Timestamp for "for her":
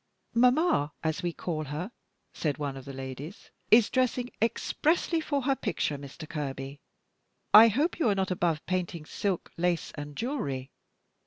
5.21-5.55